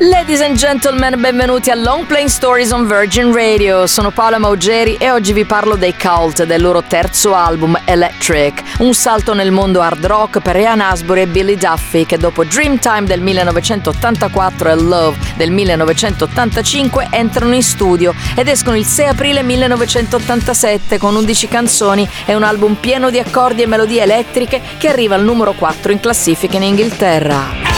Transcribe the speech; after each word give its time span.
Ladies 0.00 0.40
and 0.42 0.54
gentlemen, 0.54 1.20
benvenuti 1.20 1.70
a 1.70 1.74
Long 1.74 2.06
Playing 2.06 2.28
Stories 2.28 2.70
on 2.70 2.86
Virgin 2.86 3.34
Radio. 3.34 3.88
Sono 3.88 4.12
Paola 4.12 4.38
Maugeri 4.38 4.94
e 4.94 5.10
oggi 5.10 5.32
vi 5.32 5.44
parlo 5.44 5.74
dei 5.74 5.92
Cult 5.96 6.44
del 6.44 6.62
loro 6.62 6.84
terzo 6.84 7.34
album 7.34 7.76
Electric, 7.84 8.62
un 8.78 8.94
salto 8.94 9.34
nel 9.34 9.50
mondo 9.50 9.80
hard 9.80 10.06
rock 10.06 10.38
per 10.38 10.54
Ian 10.54 10.80
Asbury 10.80 11.22
e 11.22 11.26
Billy 11.26 11.56
Duffy 11.56 12.06
che 12.06 12.16
dopo 12.16 12.44
Dreamtime 12.44 13.06
del 13.06 13.20
1984 13.20 14.70
e 14.70 14.74
Love 14.76 15.16
del 15.34 15.50
1985 15.50 17.08
entrano 17.10 17.54
in 17.56 17.62
studio 17.64 18.14
ed 18.36 18.46
escono 18.46 18.76
il 18.76 18.84
6 18.84 19.08
aprile 19.08 19.42
1987 19.42 20.96
con 20.98 21.16
11 21.16 21.48
canzoni 21.48 22.08
e 22.24 22.36
un 22.36 22.44
album 22.44 22.74
pieno 22.74 23.10
di 23.10 23.18
accordi 23.18 23.62
e 23.62 23.66
melodie 23.66 24.02
elettriche 24.02 24.62
che 24.78 24.88
arriva 24.88 25.16
al 25.16 25.24
numero 25.24 25.54
4 25.54 25.90
in 25.90 25.98
classifica 25.98 26.54
in 26.54 26.62
Inghilterra. 26.62 27.77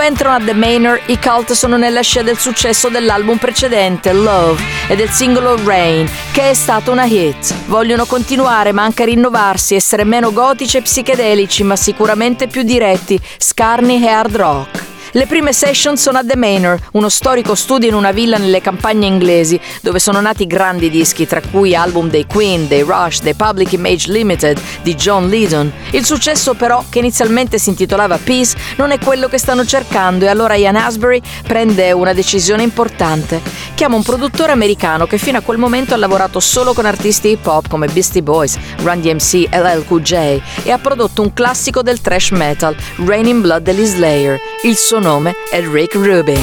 Quando 0.00 0.16
entrano 0.16 0.42
a 0.42 0.46
The 0.46 0.54
Manor, 0.54 1.02
i 1.08 1.18
Cult 1.18 1.52
sono 1.52 1.76
nella 1.76 2.00
scia 2.00 2.22
del 2.22 2.38
successo 2.38 2.88
dell'album 2.88 3.36
precedente, 3.36 4.14
Love, 4.14 4.62
e 4.88 4.96
del 4.96 5.10
singolo 5.10 5.62
Rain, 5.62 6.10
che 6.32 6.48
è 6.48 6.54
stata 6.54 6.90
una 6.90 7.04
hit. 7.04 7.66
Vogliono 7.66 8.06
continuare, 8.06 8.72
ma 8.72 8.82
anche 8.82 9.04
rinnovarsi, 9.04 9.74
essere 9.74 10.04
meno 10.04 10.32
gotici 10.32 10.78
e 10.78 10.82
psichedelici, 10.82 11.64
ma 11.64 11.76
sicuramente 11.76 12.46
più 12.46 12.62
diretti, 12.62 13.20
scarni 13.36 14.02
e 14.02 14.08
hard 14.08 14.36
rock. 14.36 14.84
Le 15.12 15.26
prime 15.26 15.52
session 15.52 15.96
sono 15.96 16.18
a 16.18 16.24
The 16.24 16.36
Manor, 16.36 16.78
uno 16.92 17.08
storico 17.08 17.56
studio 17.56 17.88
in 17.88 17.94
una 17.94 18.12
villa 18.12 18.38
nelle 18.38 18.60
campagne 18.60 19.06
inglesi, 19.06 19.60
dove 19.82 19.98
sono 19.98 20.20
nati 20.20 20.46
grandi 20.46 20.88
dischi, 20.88 21.26
tra 21.26 21.40
cui 21.40 21.74
album 21.74 22.08
dei 22.08 22.26
Queen, 22.26 22.68
dei 22.68 22.82
Rush, 22.82 23.22
dei 23.22 23.34
Public 23.34 23.72
Image 23.72 24.12
Limited, 24.12 24.60
di 24.82 24.94
John 24.94 25.28
Lydon. 25.28 25.72
Il 25.90 26.04
successo 26.04 26.54
però, 26.54 26.84
che 26.88 27.00
inizialmente 27.00 27.58
si 27.58 27.70
intitolava 27.70 28.20
Peace, 28.22 28.56
non 28.76 28.92
è 28.92 29.00
quello 29.00 29.26
che 29.26 29.38
stanno 29.38 29.64
cercando 29.64 30.26
e 30.26 30.28
allora 30.28 30.54
Ian 30.54 30.76
Asbury 30.76 31.20
prende 31.44 31.90
una 31.90 32.12
decisione 32.12 32.62
importante. 32.62 33.40
Chiama 33.74 33.96
un 33.96 34.04
produttore 34.04 34.52
americano 34.52 35.06
che 35.06 35.18
fino 35.18 35.38
a 35.38 35.42
quel 35.42 35.58
momento 35.58 35.92
ha 35.92 35.96
lavorato 35.96 36.38
solo 36.38 36.72
con 36.72 36.86
artisti 36.86 37.30
hip 37.30 37.44
hop 37.46 37.66
come 37.66 37.88
Beastie 37.88 38.22
Boys, 38.22 38.56
Run 38.82 39.00
DMC 39.00 39.48
LL 39.50 39.84
Cool 39.86 40.02
J 40.02 40.40
e 40.62 40.70
ha 40.70 40.78
prodotto 40.78 41.20
un 41.20 41.32
classico 41.32 41.82
del 41.82 42.00
thrash 42.00 42.30
metal, 42.30 42.76
Rain 43.04 43.26
in 43.26 43.40
Blood 43.40 43.62
degli 43.64 43.84
Slayer. 43.84 44.38
Il 44.62 44.76
suo 44.76 44.98
nome 45.00 45.34
è 45.50 45.60
Rick 45.66 45.94
Rubin. 45.94 46.40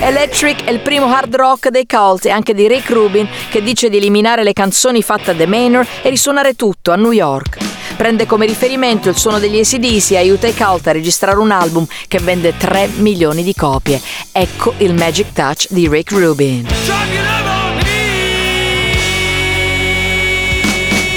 Electric 0.00 0.64
è 0.64 0.70
il 0.70 0.80
primo 0.80 1.12
hard 1.12 1.34
rock 1.34 1.68
dei 1.68 1.86
Cult 1.86 2.24
e 2.24 2.30
anche 2.30 2.54
di 2.54 2.66
Rick 2.66 2.88
Rubin 2.90 3.28
che 3.50 3.62
dice 3.62 3.90
di 3.90 3.98
eliminare 3.98 4.42
le 4.42 4.54
canzoni 4.54 5.02
fatte 5.02 5.32
a 5.32 5.34
The 5.34 5.46
Manor 5.46 5.86
e 6.02 6.08
risuonare 6.08 6.54
tutto 6.54 6.92
a 6.92 6.96
New 6.96 7.12
York. 7.12 7.58
Prende 7.96 8.24
come 8.24 8.46
riferimento 8.46 9.08
il 9.08 9.16
suono 9.16 9.38
degli 9.38 9.58
ACDC 9.58 10.12
e 10.12 10.16
aiuta 10.16 10.46
i 10.46 10.54
Cult 10.54 10.86
a 10.86 10.92
registrare 10.92 11.38
un 11.38 11.50
album 11.50 11.86
che 12.06 12.18
vende 12.18 12.56
3 12.56 12.90
milioni 12.96 13.42
di 13.42 13.54
copie. 13.54 14.00
Ecco 14.32 14.72
il 14.78 14.94
magic 14.94 15.32
touch 15.32 15.66
di 15.68 15.86
Rick 15.88 16.12
Rubin. 16.12 17.27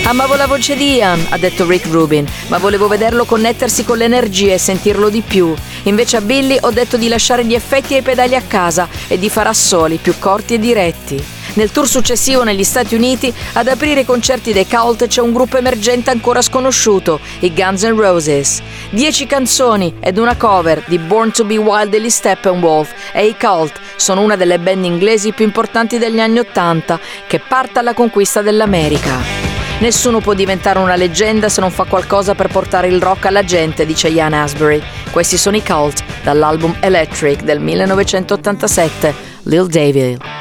Amavo 0.03 0.35
la 0.35 0.47
voce 0.47 0.75
di 0.75 0.95
Ian, 0.95 1.27
ha 1.29 1.37
detto 1.37 1.65
Rick 1.65 1.85
Rubin, 1.85 2.25
ma 2.47 2.57
volevo 2.57 2.87
vederlo 2.87 3.23
connettersi 3.23 3.85
con 3.85 3.97
l'energia 3.97 4.53
e 4.53 4.57
sentirlo 4.57 5.09
di 5.09 5.21
più. 5.21 5.53
Invece 5.83 6.17
a 6.17 6.21
Billy 6.21 6.57
ho 6.59 6.71
detto 6.71 6.97
di 6.97 7.07
lasciare 7.07 7.45
gli 7.45 7.53
effetti 7.53 7.93
e 7.93 7.99
i 7.99 8.01
pedali 8.01 8.35
a 8.35 8.41
casa 8.41 8.89
e 9.07 9.17
di 9.17 9.29
far 9.29 9.47
assoli 9.47 9.97
più 9.97 10.15
corti 10.19 10.55
e 10.55 10.59
diretti. 10.59 11.23
Nel 11.53 11.71
tour 11.71 11.87
successivo 11.87 12.43
negli 12.43 12.63
Stati 12.63 12.95
Uniti, 12.95 13.33
ad 13.53 13.67
aprire 13.67 14.01
i 14.01 14.05
concerti 14.05 14.53
dei 14.53 14.67
Cult 14.67 15.07
c'è 15.07 15.21
un 15.21 15.33
gruppo 15.33 15.57
emergente 15.57 16.09
ancora 16.09 16.41
sconosciuto, 16.41 17.19
i 17.39 17.53
Guns 17.53 17.83
N' 17.83 17.95
Roses. 17.95 18.61
Dieci 18.89 19.25
canzoni 19.27 19.95
ed 19.99 20.17
una 20.17 20.35
cover 20.35 20.83
di 20.87 20.97
Born 20.97 21.31
to 21.31 21.45
be 21.45 21.57
Wild 21.57 21.89
degli 21.89 22.09
Steppenwolf 22.09 22.91
e 23.13 23.27
i 23.27 23.35
Cult 23.37 23.79
sono 23.97 24.21
una 24.21 24.35
delle 24.35 24.59
band 24.59 24.83
inglesi 24.83 25.31
più 25.31 25.45
importanti 25.45 25.97
degli 25.97 26.19
anni 26.19 26.39
Ottanta 26.39 26.99
che 27.27 27.39
parte 27.39 27.79
alla 27.79 27.93
conquista 27.93 28.41
dell'America. 28.41 29.50
Nessuno 29.81 30.19
può 30.19 30.35
diventare 30.35 30.77
una 30.77 30.95
leggenda 30.95 31.49
se 31.49 31.59
non 31.59 31.71
fa 31.71 31.85
qualcosa 31.85 32.35
per 32.35 32.49
portare 32.49 32.87
il 32.87 33.01
rock 33.01 33.25
alla 33.25 33.43
gente, 33.43 33.83
dice 33.83 34.09
Ian 34.09 34.31
Asbury. 34.31 34.79
Questi 35.09 35.37
sono 35.37 35.55
i 35.57 35.63
Cult 35.63 36.03
dall'album 36.21 36.77
Electric 36.79 37.41
del 37.41 37.59
1987, 37.59 39.13
Lil 39.45 39.65
David. 39.65 40.40